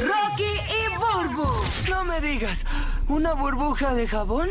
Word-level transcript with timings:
Rocky 0.00 0.44
y 0.44 0.96
Burbu. 0.96 1.46
No 1.90 2.04
me 2.04 2.20
digas, 2.20 2.64
¿una 3.08 3.32
burbuja 3.34 3.94
de 3.94 4.06
jabón? 4.06 4.48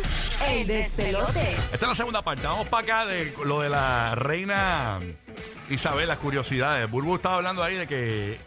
El 0.47 0.67
despelote. 0.67 1.51
Esta 1.71 1.75
es 1.75 1.81
la 1.87 1.95
segunda 1.95 2.21
parte. 2.21 2.45
Vamos 2.45 2.67
para 2.67 2.83
acá 2.83 3.05
de 3.05 3.33
lo 3.45 3.61
de 3.61 3.69
la 3.69 4.15
reina 4.15 4.99
Isabel, 5.69 6.07
las 6.07 6.17
curiosidades. 6.17 6.89
Burbu 6.89 7.15
estaba 7.15 7.35
hablando 7.35 7.63
ahí 7.63 7.75
de 7.75 7.87
que 7.87 8.39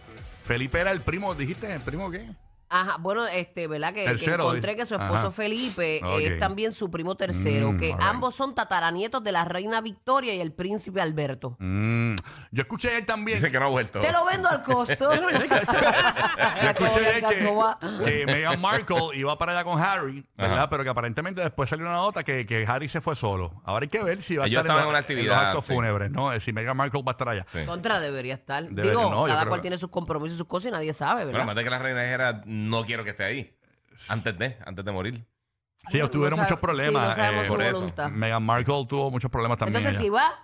Felipe 0.44 0.78
era 0.80 0.90
el 0.90 1.00
primo, 1.00 1.34
¿dijiste? 1.34 1.72
¿El 1.72 1.80
primo 1.80 2.10
qué? 2.10 2.28
Ajá, 2.72 2.98
bueno, 3.00 3.26
este, 3.26 3.66
¿verdad? 3.66 3.92
Que, 3.92 4.04
que 4.04 4.10
Tercero, 4.10 4.44
encontré 4.44 4.76
que 4.76 4.86
su 4.86 4.94
esposo 4.94 5.12
Ajá. 5.16 5.30
Felipe 5.32 6.00
Ok. 6.04 6.20
es 6.20 6.38
también 6.38 6.70
su 6.70 6.88
primo 6.88 7.16
tercero, 7.16 7.72
Mm, 7.72 7.78
que 7.80 7.92
ambos 7.98 8.36
son 8.36 8.54
tataranietos 8.54 9.24
de 9.24 9.32
la 9.32 9.44
reina 9.44 9.80
Victoria 9.80 10.32
y 10.36 10.40
el 10.40 10.52
príncipe 10.52 11.00
Alberto. 11.00 11.56
Mm, 11.58 12.14
Yo 12.52 12.62
escuché 12.62 12.96
él 12.96 13.04
también. 13.06 13.38
Dice 13.38 13.50
que 13.50 13.58
no 13.58 13.66
ha 13.66 13.70
vuelto. 13.70 13.98
Te 13.98 14.12
lo 14.12 14.24
vendo 14.24 14.48
al 14.48 14.62
costo. 14.62 15.10
Escuché 16.70 17.20
que, 17.20 18.04
que 18.04 18.26
Meghan 18.26 18.60
Markle 18.60 18.98
iba 19.14 19.38
para 19.38 19.52
allá 19.52 19.64
con 19.64 19.80
Harry, 19.80 20.26
¿verdad? 20.36 20.56
Ajá. 20.58 20.70
Pero 20.70 20.84
que 20.84 20.90
aparentemente 20.90 21.40
después 21.40 21.68
salió 21.70 21.84
una 21.86 21.94
nota 21.96 22.22
que, 22.22 22.46
que 22.46 22.64
Harry 22.66 22.88
se 22.88 23.00
fue 23.00 23.16
solo. 23.16 23.60
Ahora 23.64 23.84
hay 23.84 23.88
que 23.88 24.02
ver 24.02 24.22
si 24.22 24.36
va 24.36 24.44
a 24.44 24.46
Ellos 24.46 24.62
estar 24.62 24.76
en 24.78 24.82
una 24.84 24.92
los- 24.92 25.00
actividad, 25.00 25.36
los 25.36 25.44
actos 25.46 25.66
sí. 25.66 25.74
fúnebres, 25.74 26.10
¿no? 26.10 26.38
Si 26.40 26.52
Meghan 26.52 26.76
Markle 26.76 27.02
va 27.02 27.12
a 27.12 27.14
estar 27.14 27.28
allá. 27.28 27.46
Sí. 27.48 27.64
Contra 27.66 28.00
debería 28.00 28.34
estar. 28.34 28.64
Debería- 28.64 28.90
Digo, 28.92 29.10
no, 29.10 29.24
cada 29.26 29.46
cual 29.46 29.60
que- 29.60 29.62
tiene 29.62 29.78
sus 29.78 29.90
compromisos 29.90 30.34
y 30.34 30.38
sus 30.38 30.46
cosas 30.46 30.68
y 30.68 30.72
nadie 30.72 30.92
sabe, 30.92 31.24
¿verdad? 31.24 31.44
más 31.44 31.56
de 31.56 31.64
que 31.64 31.70
la 31.70 31.78
reina 31.78 32.04
era 32.04 32.42
no 32.46 32.84
quiero 32.84 33.04
que 33.04 33.10
esté 33.10 33.24
ahí. 33.24 33.56
Antes 34.08 34.38
de, 34.38 34.56
antes 34.64 34.84
de 34.84 34.92
morir. 34.92 35.24
Sí, 35.90 35.96
ellos 35.96 36.10
tuvieron 36.10 36.36
No 36.36 36.42
muchos 36.44 36.58
problemas. 36.58 37.14
sí, 37.14 37.20
no 37.20 37.42
eh, 37.42 37.44
por 37.48 37.62
eso. 37.62 37.74
voluntad. 37.80 38.10
Meghan 38.10 38.42
Markle 38.42 38.86
tuvo 38.86 39.10
muchos 39.10 39.30
problemas 39.30 39.58
también. 39.58 39.78
Entonces, 39.78 40.00
si 40.00 40.08
va, 40.10 40.34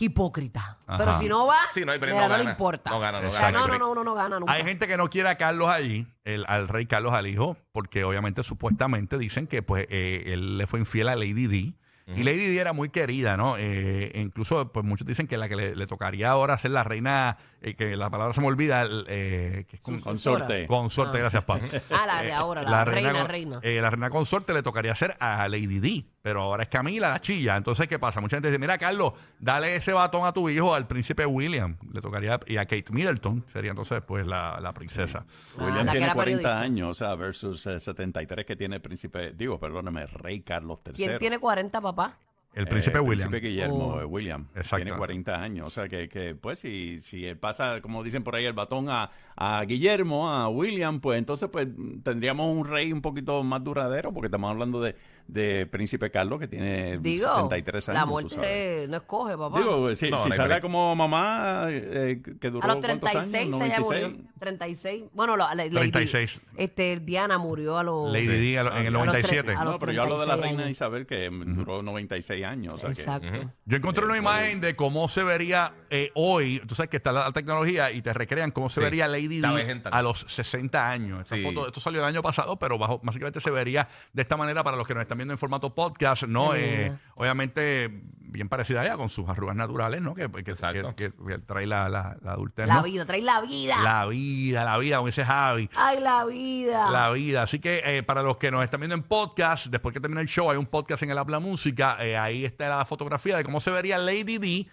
qué 0.00 0.06
hipócrita. 0.06 0.78
Ajá. 0.86 0.98
Pero 0.98 1.18
si 1.18 1.28
no 1.28 1.46
va, 1.46 1.58
Sí, 1.72 1.84
no 1.84 1.92
hay 1.92 2.00
mira, 2.00 2.12
no 2.12 2.20
no 2.22 2.28
le 2.28 2.38
gana. 2.38 2.50
importa. 2.50 2.90
No 2.90 2.98
gana, 3.00 3.20
no 3.20 3.28
O 3.28 3.32
sea, 3.32 3.40
gana, 3.50 3.58
no, 3.58 3.60
no 3.60 3.66
no, 3.68 3.72
hay 3.74 3.78
no, 3.80 3.90
uno 3.90 4.04
no 4.04 4.14
gana 4.14 4.40
nunca. 4.40 4.52
Hay 4.52 4.64
gente 4.64 4.88
que 4.88 4.96
no 4.96 5.08
quiere 5.10 5.28
a 5.28 5.36
Carlos 5.36 5.68
allí, 5.68 6.06
el, 6.24 6.44
al 6.48 6.68
rey 6.68 6.86
Carlos 6.86 7.12
al 7.12 7.26
hijo, 7.26 7.56
porque 7.72 8.02
obviamente 8.04 8.42
supuestamente 8.42 9.18
dicen 9.18 9.46
que 9.46 9.62
pues 9.62 9.86
eh, 9.90 10.24
él 10.32 10.58
le 10.58 10.66
fue 10.66 10.80
infiel 10.80 11.08
a 11.08 11.16
Lady 11.16 11.46
D. 11.46 11.74
Y 12.16 12.24
Lady 12.24 12.48
D 12.48 12.58
era 12.58 12.72
muy 12.72 12.88
querida, 12.88 13.36
¿no? 13.36 13.56
Eh, 13.56 14.10
e 14.12 14.20
incluso, 14.20 14.72
pues 14.72 14.84
muchos 14.84 15.06
dicen 15.06 15.28
que 15.28 15.36
la 15.38 15.48
que 15.48 15.54
le, 15.54 15.76
le 15.76 15.86
tocaría 15.86 16.28
ahora 16.28 16.58
ser 16.58 16.72
la 16.72 16.82
reina, 16.82 17.36
eh, 17.62 17.76
que 17.76 17.96
la 17.96 18.10
palabra 18.10 18.34
se 18.34 18.40
me 18.40 18.48
olvida, 18.48 18.84
eh, 19.06 19.64
que 19.68 19.76
es 19.76 19.82
con- 19.82 20.00
Consorte. 20.00 20.66
consorte, 20.66 21.20
gracias, 21.20 21.44
Pablo. 21.44 21.68
Ah, 21.90 22.06
la 22.06 22.22
de 22.24 22.32
ahora, 22.32 22.62
la, 22.64 22.84
reina, 22.84 23.12
con- 23.12 23.28
reina. 23.28 23.60
eh, 23.62 23.78
la 23.80 23.90
reina 23.90 24.10
consorte 24.10 24.52
le 24.52 24.64
tocaría 24.64 24.92
ser 24.96 25.14
a 25.20 25.46
Lady 25.48 25.78
D, 25.78 26.04
pero 26.22 26.42
ahora 26.42 26.62
es 26.64 26.68
Camila 26.68 27.08
la 27.08 27.20
chilla. 27.20 27.56
Entonces, 27.56 27.88
¿qué 27.88 27.98
pasa? 27.98 28.20
Mucha 28.20 28.36
gente 28.36 28.48
dice, 28.48 28.58
mira, 28.58 28.76
Carlos, 28.78 29.14
dale 29.38 29.74
ese 29.76 29.92
batón 29.92 30.24
a 30.26 30.32
tu 30.32 30.48
hijo 30.48 30.74
al 30.74 30.86
príncipe 30.86 31.24
William. 31.26 31.76
Le 31.92 32.00
tocaría, 32.00 32.38
y 32.46 32.56
a 32.56 32.66
Kate 32.66 32.92
Middleton 32.92 33.44
sería 33.52 33.70
entonces 33.70 34.02
pues 34.06 34.26
la, 34.26 34.58
la 34.60 34.72
princesa. 34.72 35.24
Ah, 35.58 35.64
William 35.64 35.86
la 35.86 35.92
tiene 35.92 36.06
era 36.06 36.14
40 36.14 36.42
periodista. 36.42 36.60
años, 36.60 36.88
o 36.88 36.94
sea, 36.94 37.14
versus 37.14 37.66
eh, 37.66 37.80
73 37.80 38.44
que 38.46 38.56
tiene 38.56 38.76
el 38.76 38.82
príncipe, 38.82 39.32
digo, 39.32 39.58
perdóname, 39.58 40.06
rey 40.06 40.42
Carlos 40.42 40.80
III. 40.84 40.92
¿Quién 40.94 41.18
tiene 41.18 41.38
40, 41.38 41.80
papá? 41.80 42.18
El 42.52 42.66
príncipe 42.66 42.98
Eh, 42.98 43.00
William. 43.00 43.28
príncipe 43.30 43.48
Guillermo 43.48 43.94
Oh. 43.94 44.00
eh, 44.00 44.04
William. 44.04 44.46
Exacto. 44.56 44.76
Tiene 44.84 44.96
40 44.96 45.40
años. 45.40 45.66
O 45.68 45.70
sea 45.70 45.88
que, 45.88 46.08
que, 46.08 46.34
pues, 46.34 46.58
si, 46.58 46.98
si 47.00 47.32
pasa, 47.36 47.80
como 47.80 48.02
dicen 48.02 48.24
por 48.24 48.34
ahí, 48.34 48.44
el 48.44 48.52
batón 48.54 48.88
a, 48.90 49.10
a 49.36 49.62
Guillermo, 49.64 50.28
a 50.28 50.48
William, 50.48 51.00
pues 51.00 51.18
entonces 51.18 51.48
pues 51.50 51.68
tendríamos 52.02 52.54
un 52.54 52.64
rey 52.66 52.92
un 52.92 53.02
poquito 53.02 53.42
más 53.44 53.62
duradero, 53.62 54.12
porque 54.12 54.26
estamos 54.26 54.50
hablando 54.50 54.80
de, 54.80 54.96
de 55.28 55.66
Príncipe 55.66 56.10
Carlos, 56.10 56.40
que 56.40 56.48
tiene 56.48 56.98
Digo, 56.98 57.32
73 57.36 57.88
años. 57.90 58.00
la 58.00 58.06
muerte 58.06 58.82
eh, 58.84 58.88
no 58.88 58.96
escoge, 58.96 59.36
papá. 59.38 59.58
Digo, 59.60 59.94
si, 59.94 60.10
No, 60.10 60.18
si 60.18 60.28
no 60.30 60.34
sale 60.34 60.60
como 60.60 60.96
mamá, 60.96 61.66
eh, 61.68 62.20
que 62.40 62.50
duró 62.50 62.64
a 62.64 62.74
los 62.74 62.84
cuántos 62.84 63.10
36 63.10 63.34
años, 63.44 63.58
se 63.58 63.68
ya 63.68 63.78
96. 63.78 64.12
murió. 64.12 64.29
36. 64.40 65.04
Bueno, 65.12 65.36
la, 65.36 65.54
la- 65.54 65.66
Lady- 65.66 65.90
36. 65.92 66.40
este, 66.56 66.98
Diana 67.00 67.38
murió 67.38 67.78
a 67.78 67.84
los... 67.84 68.12
Lady 68.12 68.26
D 68.26 68.58
a 68.58 68.64
lo- 68.64 68.70
en 68.76 68.86
el 68.86 68.86
A 68.88 68.90
los 68.90 69.06
97. 69.06 69.42
tres- 69.44 69.56
a 69.58 69.64
los 69.64 69.72
No, 69.74 69.78
pero 69.78 69.92
yo 69.92 70.02
hablo 70.02 70.18
de 70.20 70.26
la 70.26 70.32
36 70.34 70.50
reina 70.50 70.62
años. 70.64 70.70
Isabel, 70.76 71.06
que 71.06 71.28
duró 71.30 71.82
96 71.82 72.44
años. 72.44 72.74
O 72.74 72.78
sea 72.78 72.88
que- 72.90 73.00
Exacto. 73.00 73.52
Yo 73.66 73.76
encontré 73.76 74.04
una 74.04 74.16
imagen 74.18 74.60
de 74.60 74.74
cómo 74.74 75.08
se 75.08 75.22
vería 75.22 75.72
eh, 75.90 76.10
hoy, 76.14 76.60
tú 76.66 76.74
sabes 76.74 76.88
que 76.90 76.96
está 76.96 77.12
la, 77.12 77.24
la 77.24 77.32
tecnología 77.32 77.90
y 77.90 78.00
te 78.02 78.12
recrean 78.12 78.50
cómo 78.50 78.70
se 78.70 78.76
Sí, 78.76 78.80
vería 78.80 79.08
Lady 79.08 79.40
la 79.40 79.50
D 79.50 79.54
vejenta. 79.56 79.90
a 79.90 80.02
los 80.02 80.24
60 80.28 80.90
años. 80.90 81.20
Esta 81.22 81.36
Sí. 81.36 81.42
foto, 81.42 81.66
esto 81.66 81.80
salió 81.80 82.00
el 82.00 82.06
año 82.06 82.22
pasado, 82.22 82.58
pero 82.58 82.78
bajo, 82.78 83.00
básicamente 83.02 83.40
se 83.40 83.50
vería 83.50 83.88
de 84.12 84.22
esta 84.22 84.36
manera 84.36 84.62
para 84.64 84.76
los 84.76 84.86
que 84.86 84.94
nos 84.94 85.02
están 85.02 85.18
viendo 85.18 85.32
en 85.34 85.38
formato 85.38 85.74
podcast, 85.74 86.22
¿no? 86.24 86.54
Eh, 86.54 86.92
obviamente 87.14 88.02
bien 88.32 88.48
parecida 88.48 88.82
a 88.82 88.84
ella, 88.86 88.96
con 88.96 89.10
sus 89.10 89.28
arrugas 89.28 89.56
naturales, 89.56 90.00
¿no? 90.00 90.14
Que, 90.14 90.30
que, 90.30 90.52
Exacto. 90.52 90.94
que- 90.94 91.12
que 91.12 91.38
trae 91.40 91.66
la, 91.66 91.88
la, 91.88 92.16
la 92.22 92.32
adultez, 92.32 92.68
La 92.68 92.74
¿no? 92.76 92.82
vida, 92.84 93.04
trae 93.04 93.22
la 93.22 93.40
vida. 93.40 93.80
La 93.82 94.06
vida, 94.06 94.64
la 94.64 94.78
vida, 94.78 94.96
como 94.98 95.08
dice 95.08 95.24
Javi. 95.24 95.68
Ay, 95.74 95.98
la 96.00 96.24
vida. 96.26 96.90
La 96.92 97.10
vida. 97.10 97.42
Así 97.42 97.58
que 97.58 97.82
eh, 97.84 98.02
para 98.04 98.22
los 98.22 98.36
que 98.36 98.52
nos 98.52 98.62
están 98.62 98.78
viendo 98.80 98.94
en 98.94 99.02
podcast, 99.02 99.66
después 99.66 99.92
que 99.92 99.98
termine 100.00 100.20
el 100.20 100.28
show, 100.28 100.48
hay 100.50 100.56
un 100.58 100.66
podcast 100.66 101.02
en 101.02 101.10
el 101.10 101.18
Habla 101.18 101.40
Música. 101.40 101.96
eh, 102.00 102.16
ahí 102.16 102.44
está 102.44 102.68
la 102.68 102.84
fotografía 102.84 103.36
de 103.36 103.42
cómo 103.42 103.60
se 103.60 103.72
vería 103.72 103.98
Lady 103.98 104.38
D 104.38 104.66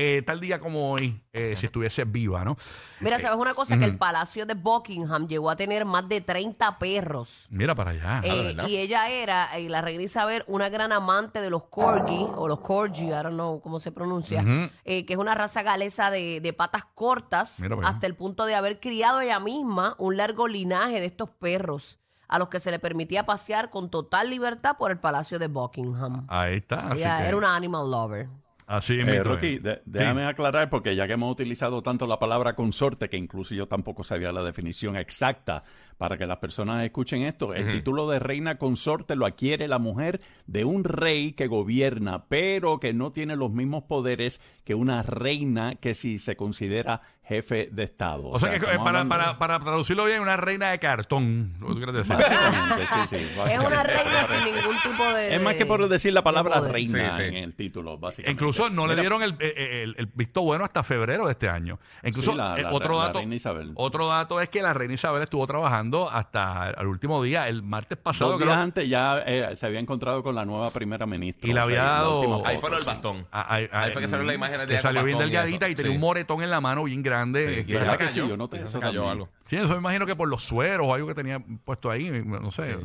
eh, 0.00 0.22
tal 0.24 0.38
día 0.38 0.60
como 0.60 0.92
hoy, 0.92 1.20
eh, 1.32 1.56
si 1.58 1.66
estuviese 1.66 2.04
viva, 2.04 2.44
¿no? 2.44 2.56
Mira, 3.00 3.18
¿sabes 3.18 3.36
una 3.36 3.52
cosa? 3.54 3.76
Que 3.76 3.84
el 3.84 3.98
palacio 3.98 4.46
de 4.46 4.54
Buckingham 4.54 5.26
llegó 5.26 5.50
a 5.50 5.56
tener 5.56 5.84
más 5.84 6.08
de 6.08 6.20
30 6.20 6.78
perros. 6.78 7.48
Mira 7.50 7.74
para 7.74 7.90
allá. 7.90 8.20
Eh, 8.22 8.42
¿verdad? 8.54 8.68
y 8.68 8.76
ella 8.76 9.08
era, 9.10 9.58
eh, 9.58 9.68
la 9.68 9.80
reina 9.80 10.04
Isabel, 10.04 10.44
una 10.46 10.68
gran 10.68 10.92
amante 10.92 11.40
de 11.40 11.50
los 11.50 11.64
corgi, 11.64 12.26
o 12.36 12.46
los 12.46 12.60
corgi, 12.60 13.06
I 13.06 13.10
don't 13.10 13.30
know 13.34 13.60
cómo 13.60 13.80
se 13.80 13.90
pronuncia, 13.90 14.40
Ujú. 14.42 14.70
eh, 14.84 15.04
que 15.04 15.14
es 15.14 15.18
una 15.18 15.34
raza 15.34 15.62
galesa 15.64 16.12
de, 16.12 16.40
de 16.40 16.52
patas 16.52 16.84
cortas, 16.94 17.58
Mira 17.58 17.74
para 17.74 17.88
allá. 17.88 17.94
hasta 17.96 18.06
el 18.06 18.14
punto 18.14 18.46
de 18.46 18.54
haber 18.54 18.78
criado 18.78 19.20
ella 19.20 19.40
misma 19.40 19.96
un 19.98 20.16
largo 20.16 20.46
linaje 20.46 21.00
de 21.00 21.06
estos 21.06 21.28
perros, 21.30 21.98
a 22.28 22.38
los 22.38 22.48
que 22.50 22.60
se 22.60 22.70
le 22.70 22.78
permitía 22.78 23.26
pasear 23.26 23.68
con 23.70 23.90
total 23.90 24.30
libertad 24.30 24.76
por 24.78 24.92
el 24.92 24.98
palacio 24.98 25.40
de 25.40 25.48
Buckingham. 25.48 26.24
Ahí 26.28 26.58
está. 26.58 26.88
Así, 26.90 26.98
ella 27.00 27.18
que- 27.18 27.28
era 27.28 27.36
una 27.36 27.56
animal 27.56 27.90
lover. 27.90 28.28
Así 28.68 29.00
Eh, 29.00 29.22
Rocky, 29.24 29.54
es. 29.54 29.62
Sí. 29.62 29.80
déjame 29.84 30.24
aclarar, 30.24 30.70
porque 30.70 30.94
ya 30.94 31.06
que 31.06 31.14
hemos 31.14 31.32
utilizado 31.32 31.82
tanto 31.82 32.06
la 32.06 32.18
palabra 32.18 32.54
consorte, 32.54 33.08
que 33.08 33.16
incluso 33.16 33.54
yo 33.54 33.66
tampoco 33.66 34.04
sabía 34.04 34.30
la 34.30 34.42
definición 34.42 34.96
exacta, 34.96 35.64
para 35.98 36.16
que 36.16 36.26
las 36.26 36.38
personas 36.38 36.84
escuchen 36.84 37.22
esto, 37.22 37.52
el 37.52 37.72
título 37.72 38.08
de 38.08 38.20
reina 38.20 38.56
consorte 38.56 39.16
lo 39.16 39.26
adquiere 39.26 39.66
la 39.66 39.80
mujer 39.80 40.20
de 40.46 40.64
un 40.64 40.84
rey 40.84 41.32
que 41.32 41.48
gobierna, 41.48 42.26
pero 42.28 42.78
que 42.78 42.92
no 42.92 43.10
tiene 43.10 43.34
los 43.34 43.50
mismos 43.50 43.82
poderes 43.82 44.40
que 44.64 44.76
una 44.76 45.02
reina 45.02 45.74
que 45.74 45.94
si 45.94 46.18
se 46.18 46.36
considera 46.36 47.02
jefe 47.28 47.68
de 47.70 47.82
Estado. 47.84 48.26
O 48.28 48.38
sea, 48.38 48.50
que 48.50 48.58
para, 48.58 48.78
hablando- 49.00 49.08
para, 49.10 49.38
para 49.38 49.60
traducirlo 49.60 50.06
bien, 50.06 50.20
una 50.22 50.36
reina 50.38 50.70
de 50.70 50.78
cartón. 50.78 51.54
¿Lo 51.60 51.66
que 51.68 51.72
tú 51.74 51.76
quieres 51.78 51.94
decir? 51.96 52.14
Básicamente, 52.16 52.86
sí, 52.86 53.00
sí, 53.08 53.16
Es 53.16 53.36
básicamente. 53.36 53.66
una 53.74 53.82
reina 53.82 54.24
sin 54.24 54.54
ningún 54.54 54.76
tipo 54.82 55.04
de... 55.12 55.34
Es 55.36 55.42
más 55.42 55.54
que 55.56 55.66
por 55.66 55.88
decir 55.88 56.12
la 56.14 56.22
palabra 56.22 56.60
reina 56.60 57.10
Sí, 57.10 57.16
sí. 57.18 57.28
en 57.28 57.36
el 57.36 57.54
título, 57.54 57.98
básicamente. 57.98 58.32
Incluso 58.32 58.70
no 58.70 58.86
le 58.86 58.96
dieron 58.96 59.22
el, 59.22 59.36
el- 59.40 59.94
el 59.98 60.06
visto 60.14 60.40
bueno 60.42 60.64
hasta 60.64 60.82
febrero 60.82 61.26
de 61.26 61.32
este 61.32 61.48
año. 61.50 61.78
Incluso 62.02 62.30
Sí, 62.32 62.36
la- 62.38 62.56
eh, 62.58 62.62
la- 62.62 62.72
otro 62.72 62.96
la 62.96 63.02
dato, 63.08 63.18
reina 63.18 63.34
Isabel. 63.34 63.72
otro 63.74 64.06
dato 64.08 64.40
es 64.40 64.48
que 64.48 64.62
la 64.62 64.72
reina 64.72 64.94
Isabel 64.94 65.22
estuvo 65.22 65.46
trabajando 65.46 66.10
hasta 66.10 66.70
el 66.78 66.86
último 66.86 67.22
día, 67.22 67.46
el 67.48 67.62
martes 67.62 67.98
pasado. 67.98 68.32
Dos 68.32 68.40
creo- 68.40 68.54
antes 68.54 68.88
ya 68.88 69.18
eh, 69.26 69.54
se 69.54 69.66
había 69.66 69.80
encontrado 69.80 70.22
con 70.22 70.34
la 70.34 70.46
nueva 70.46 70.70
primera 70.70 71.04
ministra. 71.04 71.48
Y 71.50 71.52
le 71.52 71.60
había 71.60 71.82
dado- 71.82 72.42
Ahí 72.46 72.58
fueron 72.58 72.78
el 72.78 72.84
bastón. 72.86 73.26
Ah, 73.32 73.46
ah, 73.50 73.58
ah, 73.70 73.82
Ahí 73.82 73.92
fue 73.92 74.00
que 74.00 74.08
salió 74.08 74.24
la 74.24 74.32
imagen 74.34 74.60
de 74.60 74.66
que 74.66 74.80
salió 74.80 75.04
bien 75.04 75.18
delgadita 75.18 75.68
y, 75.68 75.74
tenía 75.74 75.90
Sí. 75.90 75.94
un 75.96 76.00
moretón 76.00 76.42
en 76.42 76.48
la 76.50 76.60
mano 76.62 76.84
bien 76.84 77.02
grande. 77.02 77.17
Sí, 77.54 77.60
y 77.60 77.64
que- 77.64 77.72
esa 77.72 77.80
¿Verdad 77.82 77.92
se 77.92 77.98
que 77.98 78.08
sí? 78.08 78.20
cayó. 78.20 78.36
Yo 78.36 78.48
eso 78.52 78.68
se 78.68 78.78
cayó 78.80 78.92
también. 79.02 79.08
algo. 79.10 79.28
Sí, 79.46 79.56
eso 79.56 79.68
me 79.68 79.76
imagino 79.76 80.06
que 80.06 80.16
por 80.16 80.28
los 80.28 80.42
sueros 80.42 80.86
o 80.88 80.94
algo 80.94 81.06
que 81.08 81.14
tenía 81.14 81.42
puesto 81.64 81.90
ahí, 81.90 82.10
no 82.24 82.50
sé. 82.50 82.76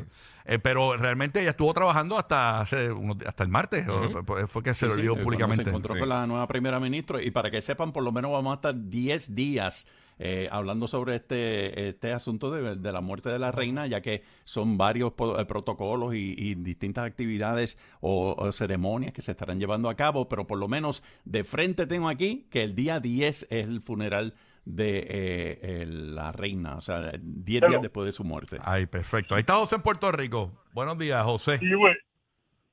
Eh, 0.46 0.60
pero 0.60 0.98
realmente 0.98 1.40
ella 1.40 1.52
estuvo 1.52 1.74
trabajando 1.74 2.18
hasta 2.18 2.60
hace 2.62 2.92
unos 2.92 3.18
hasta 3.26 3.44
el 3.44 3.50
martes, 3.50 3.88
o- 3.88 4.24
pues, 4.26 4.50
fue 4.52 4.62
que 4.62 4.74
se 4.74 4.80
Sí, 4.82 4.86
lo 4.88 4.96
sí, 4.96 5.02
cuando 5.08 5.24
públicamente. 5.24 5.64
Se 5.64 5.70
encontró 5.70 5.94
Sí. 5.94 6.00
con 6.02 6.10
la 6.10 6.28
nueva 6.28 6.48
primera 6.48 6.80
ministra 6.82 7.22
y 7.22 7.32
para 7.32 7.50
que 7.50 7.62
sepan, 7.62 7.94
por 7.94 8.04
lo 8.04 8.12
menos 8.12 8.32
vamos 8.32 8.52
a 8.52 8.56
estar 8.56 8.76
10 8.90 9.34
días 9.36 9.88
eh, 10.26 10.48
hablando 10.52 10.88
sobre 10.88 11.18
este, 11.18 11.90
este 11.90 12.14
asunto 12.14 12.50
de, 12.50 12.76
de 12.78 12.92
la 12.94 13.02
muerte 13.02 13.30
de 13.30 13.40
la 13.40 13.52
reina, 13.52 13.88
ya 13.88 14.00
que 14.02 14.24
son 14.46 14.78
varios 14.78 15.12
eh, 15.38 15.46
protocolos 15.46 16.16
y, 16.16 16.34
y 16.38 16.56
distintas 16.56 17.06
actividades 17.06 17.78
o, 18.00 18.34
o 18.38 18.52
ceremonias 18.54 19.12
que 19.14 19.22
se 19.22 19.32
estarán 19.32 19.60
llevando 19.60 19.90
a 19.90 19.96
cabo, 19.96 20.30
pero 20.30 20.48
por 20.48 20.58
lo 20.58 20.68
menos 20.68 21.04
de 21.26 21.44
frente 21.44 21.88
tengo 21.88 22.08
aquí 22.08 22.48
que 22.50 22.64
el 22.64 22.74
día 22.74 23.00
10 23.02 23.48
es 23.50 23.52
el 23.52 23.82
funeral 23.82 24.34
de 24.66 25.00
eh, 25.10 25.60
el- 25.82 26.16
la 26.16 26.32
reina, 26.32 26.78
o 26.78 26.82
sea, 26.82 27.12
10 27.22 27.46
días 27.68 27.82
después 27.82 28.06
de 28.06 28.14
su 28.14 28.24
muerte. 28.24 28.60
Ay, 28.64 28.86
perfecto. 28.86 29.36
Ahí 29.36 29.42
está 29.42 29.56
José 29.56 29.76
en 29.76 29.82
Puerto 29.82 30.10
Rico. 30.14 30.64
Buenos 30.72 30.98
días, 30.98 31.22
José. 31.26 31.58
Sí, 31.60 31.74
buen, 31.76 31.98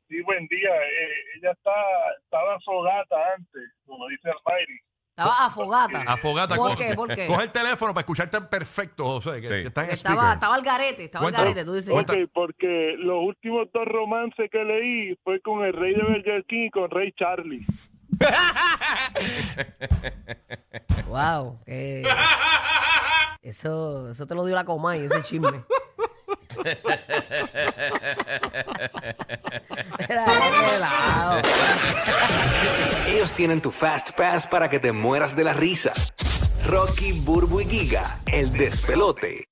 sí, 0.09 0.23
buen 0.23 0.47
día. 0.47 0.71
Eh, 0.71 1.39
ella 1.41 1.51
está, 1.51 1.73
estaba 2.23 2.61
fogata 2.61 3.17
antes, 3.37 3.63
como 3.87 4.07
dice 4.07 4.29
Almighty. 4.29 4.79
Estaba 5.23 5.45
afogata. 5.47 6.03
Afogata, 6.07 6.57
¿Por 6.57 6.71
coge, 6.71 6.89
qué? 6.89 6.95
¿Por 6.95 7.15
qué? 7.15 7.27
coge 7.27 7.43
el 7.45 7.53
teléfono 7.53 7.93
para 7.93 8.01
escucharte 8.03 8.41
perfecto, 8.41 9.05
José, 9.05 9.41
que, 9.41 9.47
Sí. 9.47 9.53
que 9.55 9.67
está 9.69 9.83
en 9.83 9.87
Porque 9.89 9.97
speaker. 9.97 10.13
estaba, 10.19 10.33
estaba 10.35 10.55
al 10.55 10.63
garete, 10.63 11.05
estaba 11.05 11.27
al 11.27 11.33
Cuéntalo. 11.33 11.51
garete, 11.51 11.65
tú 11.67 11.75
dices. 11.75 11.95
Ok, 11.95 12.13
porque 12.33 12.95
los 12.99 13.19
últimos 13.23 13.69
dos 13.73 13.85
romances 13.87 14.51
que 14.51 14.65
leí 14.65 15.15
fue 15.23 15.41
con 15.43 15.63
el 15.65 15.73
rey 15.75 15.95
de 15.95 16.03
Burger 16.03 16.45
King 16.49 16.67
y 16.67 16.71
con 16.71 16.91
Rey 16.91 17.13
Charlie. 17.19 17.65
Wow. 21.09 21.59
qué- 21.67 22.03
Eso, 23.43 24.11
eso 24.11 24.27
te 24.27 24.35
lo 24.35 24.45
dio 24.45 24.55
la 24.55 24.65
coma 24.65 24.97
y 24.97 25.05
ese 25.07 25.23
chisme. 25.23 25.49
Era 30.09 30.25
de 30.25 30.79
lado. 30.81 31.43
Ellos 33.21 33.35
tienen 33.35 33.61
tu 33.61 33.71
Fast 33.71 34.13
Pass 34.13 34.47
para 34.47 34.71
que 34.71 34.79
te 34.79 34.93
mueras 34.93 35.37
de 35.37 35.45
la 35.45 35.53
risa. 35.53 35.93
Rocky, 36.67 37.13
Burbu 37.13 37.61
y 37.61 37.67
Giga, 37.67 38.19
el 38.33 38.51
despelote. 38.51 39.50